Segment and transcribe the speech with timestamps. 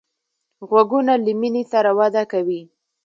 [0.69, 2.61] غوږونه له مینې سره وده کوي